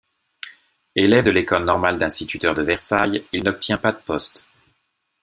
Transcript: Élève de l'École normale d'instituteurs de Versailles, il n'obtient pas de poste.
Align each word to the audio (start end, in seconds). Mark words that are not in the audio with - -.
Élève 0.95 1.25
de 1.25 1.29
l'École 1.29 1.63
normale 1.63 1.99
d'instituteurs 1.99 2.55
de 2.55 2.63
Versailles, 2.63 3.23
il 3.33 3.43
n'obtient 3.43 3.77
pas 3.77 3.91
de 3.91 3.99
poste. 3.99 4.47